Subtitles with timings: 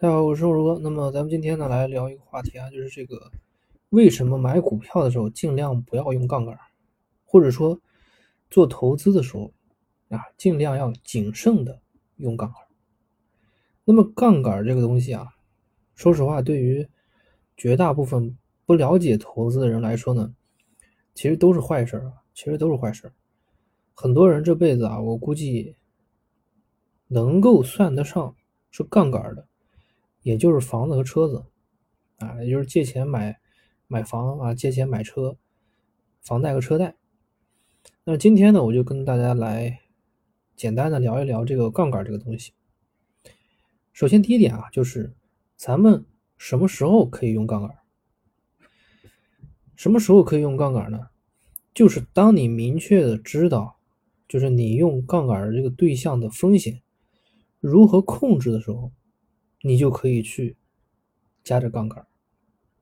[0.00, 0.80] 大家好，我是肉哥。
[0.82, 3.30] 那么咱们今天呢来聊一个话题啊，就是这个
[3.90, 6.58] 为什么买股票的时候尽量不要用杠杆，
[7.26, 7.78] 或者说
[8.48, 9.52] 做投资的时候
[10.08, 11.82] 啊尽量要谨慎的
[12.16, 12.62] 用杠杆。
[13.84, 15.28] 那么杠杆这个东西啊，
[15.94, 16.88] 说实话，对于
[17.58, 20.34] 绝大部分不了解投资的人来说呢，
[21.12, 23.12] 其实都是坏事啊，其实都是坏事。
[23.92, 25.76] 很多人这辈子啊，我估计
[27.06, 28.34] 能够算得上
[28.70, 29.46] 是杠杆的。
[30.22, 31.44] 也就是房子和车子，
[32.18, 33.40] 啊，也就是借钱买
[33.86, 35.36] 买房啊，借钱买车，
[36.20, 36.94] 房贷和车贷。
[38.04, 39.80] 那今天呢，我就跟大家来
[40.54, 42.52] 简单的聊一聊这个杠杆这个东西。
[43.92, 45.14] 首先第一点啊，就是
[45.56, 46.04] 咱们
[46.36, 47.76] 什么时候可以用杠杆？
[49.74, 51.08] 什么时候可以用杠杆呢？
[51.72, 53.78] 就是当你明确的知道，
[54.28, 56.82] 就是你用杠杆这个对象的风险
[57.60, 58.92] 如何控制的时候。
[59.62, 60.56] 你就可以去
[61.44, 62.06] 加这杠杆。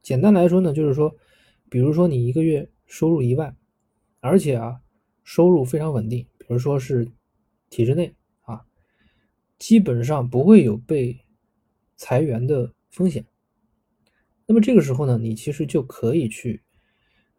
[0.00, 1.14] 简单来说呢，就是说，
[1.68, 3.56] 比如说你一个月收入一万，
[4.20, 4.80] 而且啊
[5.22, 7.08] 收入非常稳定，比如说是
[7.70, 8.66] 体制内啊，
[9.58, 11.20] 基本上不会有被
[11.96, 13.24] 裁员的风险。
[14.46, 16.62] 那么这个时候呢，你其实就可以去，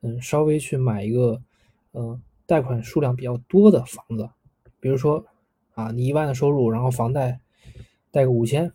[0.01, 1.43] 嗯，稍微去买一个，
[1.91, 4.29] 嗯，贷款数量比较多的房子，
[4.79, 5.25] 比如说
[5.73, 7.41] 啊，你一万的收入，然后房贷
[8.09, 8.71] 贷个五千。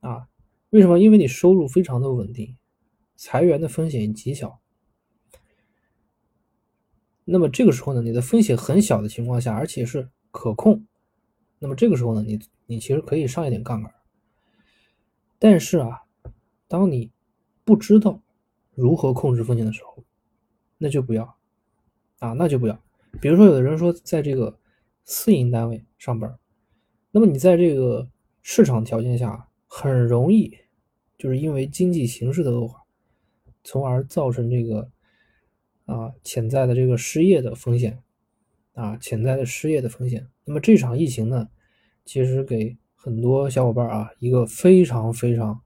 [0.00, 0.28] 啊，
[0.70, 0.98] 为什么？
[0.98, 2.56] 因为你收入非常的稳定，
[3.16, 4.60] 裁员的风险极小。
[7.24, 10.86] 那么这个时候呢，你的风险很小的情况下，而且是可控，
[11.58, 13.94] 那么这个时候呢，你你其实可以上一点杠杆。
[15.38, 16.02] 但是啊，
[16.66, 17.12] 当你
[17.62, 18.20] 不知道
[18.74, 20.02] 如何控制风险的时候，
[20.78, 21.36] 那就不要
[22.20, 22.82] 啊，那就不要。
[23.20, 24.58] 比如说，有的人说在这个
[25.04, 26.38] 私营单位上班，
[27.10, 28.08] 那么你在这个
[28.40, 29.46] 市场条件下。
[29.72, 30.58] 很容易，
[31.16, 32.82] 就是因为经济形势的恶化，
[33.62, 34.90] 从而造成这个
[35.84, 38.02] 啊潜在的这个失业的风险
[38.74, 40.26] 啊潜在的失业的风险。
[40.44, 41.48] 那么这场疫情呢，
[42.04, 45.62] 其实给很多小伙伴啊一个非常非常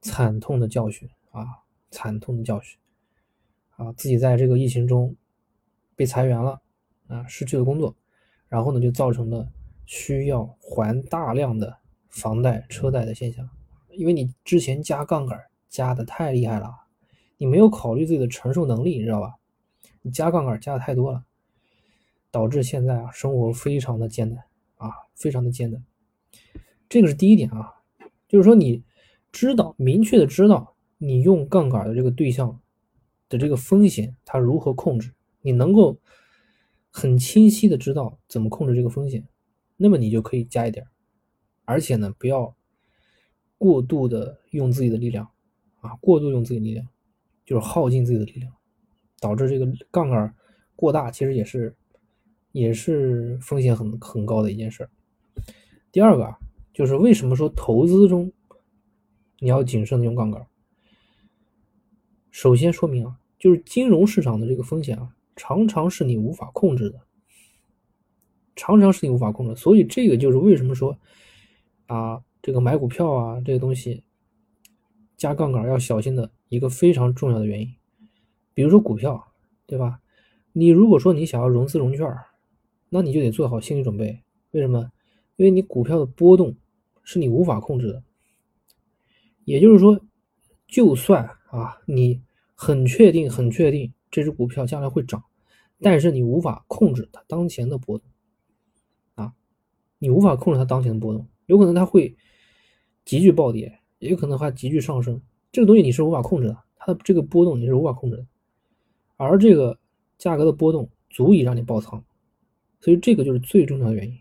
[0.00, 1.46] 惨痛的教训啊
[1.92, 2.76] 惨痛的教训
[3.76, 5.14] 啊自己在这个疫情中
[5.94, 6.60] 被裁员了
[7.06, 7.96] 啊失去了工作，
[8.48, 9.48] 然后呢就造成了
[9.86, 11.78] 需要还大量的。
[12.08, 13.48] 房贷、车贷的现象，
[13.90, 16.74] 因为你之前加杠杆加的太厉害了，
[17.36, 19.34] 你没有考虑自己的承受能力，你知道吧？
[20.02, 21.24] 你加杠杆加的太多了，
[22.30, 24.44] 导致现在啊生活非常的艰难
[24.76, 25.84] 啊，非常的艰难。
[26.88, 27.74] 这个是第一点啊，
[28.28, 28.84] 就是说你
[29.32, 32.60] 知道明确的知道你用杠杆的这个对象
[33.28, 35.98] 的这个风险它如何控制，你能够
[36.90, 39.26] 很清晰的知道怎么控制这个风险，
[39.76, 40.86] 那么你就可以加一点。
[41.66, 42.56] 而且呢，不要
[43.58, 45.28] 过度的用自己的力量
[45.80, 46.86] 啊，过度用自己的力量，
[47.44, 48.52] 就是耗尽自己的力量，
[49.20, 50.34] 导致这个杠杆
[50.76, 51.76] 过大，其实也是
[52.52, 54.88] 也是风险很很高的一件事。
[55.90, 56.38] 第二个啊，
[56.72, 58.32] 就是为什么说投资中
[59.40, 60.46] 你要谨慎的用杠杆？
[62.30, 67.00] 首先说明啊，就是金融市场的这个风险啊，常常是你无法控制的，
[68.54, 70.96] 常常是你无法控制，所以这个就是为什么说。
[71.86, 74.04] 啊，这个买股票啊，这个东西
[75.16, 77.74] 加杠杆要小心的一个非常重要的原因。
[78.54, 79.32] 比如说股票，
[79.66, 80.00] 对吧？
[80.52, 82.06] 你如果说你想要融资融券，
[82.88, 84.22] 那你就得做好心理准备。
[84.52, 84.90] 为什么？
[85.36, 86.56] 因为你股票的波动
[87.02, 88.02] 是你无法控制的。
[89.44, 90.00] 也就是说，
[90.66, 92.22] 就算啊，你
[92.54, 95.22] 很确定、很确定这只股票将来会涨，
[95.80, 98.08] 但是你无法控制它当前的波动
[99.14, 99.34] 啊，
[99.98, 101.28] 你无法控制它当前的波动。
[101.46, 102.16] 有可能它会
[103.04, 105.20] 急剧暴跌，也有可能它急剧上升。
[105.50, 108.26] 这个东西你是无法控制的，它的这个波动你是无法控制的。
[109.16, 109.78] 而这个
[110.18, 112.04] 价格的波动足以让你爆仓，
[112.80, 114.20] 所以这个就是最重要的原因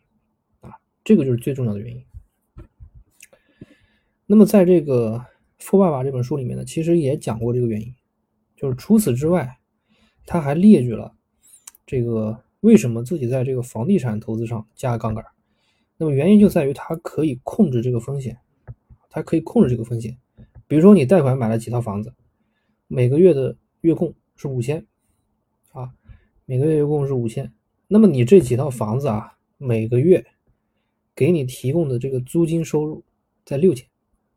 [0.61, 0.71] 啊，
[1.03, 2.01] 这个就是最重要的原因。
[4.25, 5.17] 那么在这个
[5.59, 7.93] 《富爸爸》这本书里面呢，其实也讲过这个原因，
[8.55, 9.59] 就是除此之外，
[10.25, 11.13] 他还列举了
[11.85, 15.25] 这个为什么自己在这个房地产投资上加杠杆。
[15.97, 18.37] 那么原因就在于它可以控制这个风险，
[19.09, 20.17] 它可以控制这个风险。
[20.67, 22.13] 比如说你贷款买了几套房子，
[22.87, 24.85] 每个月的月供是五千，
[25.71, 25.93] 啊，
[26.45, 27.53] 每个月月供是五千。
[27.87, 30.25] 那么你这几套房子啊，每个月
[31.15, 33.03] 给你提供的这个租金收入
[33.45, 33.87] 在六千，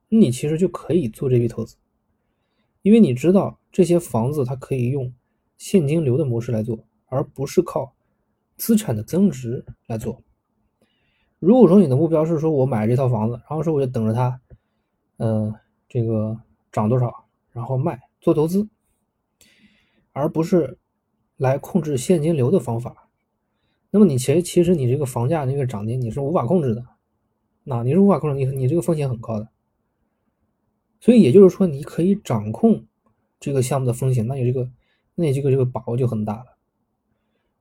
[0.08, 1.76] 那你其实就可以做这笔投资，
[2.82, 5.12] 因为你知道这些房子它可以用
[5.56, 7.94] 现金流的模式来做，而不是靠
[8.56, 10.22] 资产的增值来做。
[11.38, 14.40] 如果说你的目标是说我买这套房子，然后说我就等着它，
[15.18, 15.54] 呃，
[15.88, 16.40] 这个
[16.72, 18.68] 涨多少，然后卖做投资，
[20.12, 20.78] 而不是
[21.36, 23.08] 来控制现金流的方法。
[23.90, 26.84] 那么你其实其实你这个房价那个涨跌你是无法控制的，
[27.64, 29.48] 那你是无法控制，你你这个风险很高的。
[31.00, 32.84] 所以也就是说，你可以掌控
[33.38, 34.68] 这个项目的风险，那你这个
[35.14, 36.58] 那你这个这个把握就很大了。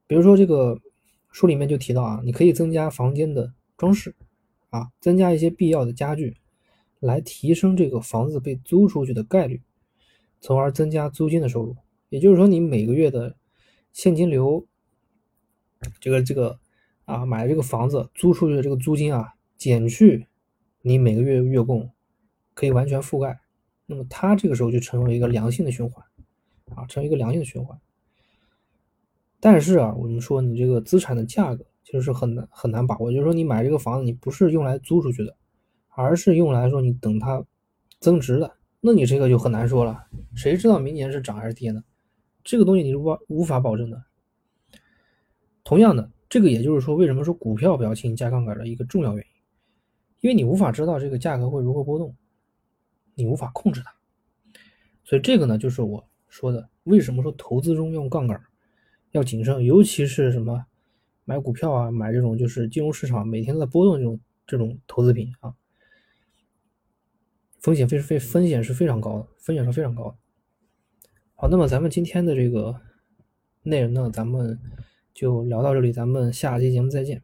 [0.07, 0.81] 比如说这个
[1.31, 4.15] 书里面就提到啊，你可以增加房间的装饰
[4.69, 6.37] 啊，增加一些必要的家具。
[6.99, 9.61] 来提升这个房子被租出去的概率，
[10.41, 11.75] 从而增加租金的收入。
[12.09, 13.35] 也就是说，你每个月的
[13.93, 14.65] 现金流，
[15.99, 16.59] 这个这个
[17.05, 20.25] 啊，买这个房子租出去的这个租金啊，减去
[20.81, 21.91] 你每个月月供，
[22.55, 23.39] 可以完全覆盖。
[23.85, 26.03] 那么它这个时候就成为一个良性的循环
[26.73, 27.79] 啊，成为一个良性的循环。
[29.39, 33.13] 但是啊，我们说你这个资产的价格其实是很难很难把握。
[33.13, 35.37] 就是说，你买这个房子，你不是用来租出去的。
[35.99, 37.41] 而是用来说你等它
[37.99, 40.05] 增值的，那你这个就很难说了。
[40.35, 41.81] 谁知道明年是涨还是跌呢？
[42.43, 44.03] 这个东西你是无无法保证的。
[45.63, 49.41] 同样的，这个也就是说，为什么说股票不要轻易加杠杆的一个重要原因，
[50.19, 52.15] 因为你无法知道这个价格会如何波动，
[53.15, 53.91] 你无法控制它。
[55.03, 58.39] 所以这个呢，就是我说的，为什么说投资中用杠杆
[59.13, 60.63] 要谨慎，尤其是什么
[61.29, 65.53] 买股票啊，买这种就是金融市场每天都在波动这种这种投资品啊。
[67.59, 70.15] 风险非非风险是非常高的，风险是非常高的。
[71.35, 72.79] 好，那么咱们今天的这个
[73.63, 74.57] 内容呢，咱们
[75.13, 77.21] 就聊到这里，咱们下期节目再见。